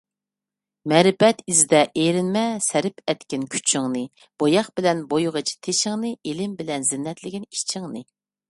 [0.91, 4.03] مەرىپەت ئىزدە ئېرىنمە، سەرىپ ئەتكىن كۈچىڭنى؛
[4.45, 8.07] بوياق بىلەن بويىغىچە تېشىڭنى، ئىلىم بىلەن زىننەتلىگىن ئىچىڭنى.